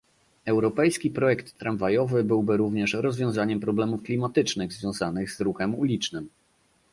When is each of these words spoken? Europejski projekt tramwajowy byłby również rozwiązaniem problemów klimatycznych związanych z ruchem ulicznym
Europejski 0.45 1.09
projekt 1.09 1.53
tramwajowy 1.57 2.23
byłby 2.23 2.57
również 2.57 2.93
rozwiązaniem 2.93 3.59
problemów 3.59 4.03
klimatycznych 4.03 4.73
związanych 4.73 5.31
z 5.31 5.41
ruchem 5.41 5.75
ulicznym 5.75 6.29